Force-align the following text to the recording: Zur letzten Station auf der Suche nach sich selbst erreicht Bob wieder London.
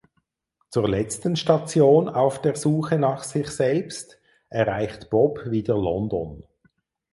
Zur 0.71 0.89
letzten 0.89 1.35
Station 1.35 2.09
auf 2.09 2.41
der 2.41 2.55
Suche 2.55 2.97
nach 2.97 3.21
sich 3.23 3.49
selbst 3.49 4.17
erreicht 4.49 5.11
Bob 5.11 5.43
wieder 5.51 5.75
London. 5.75 6.41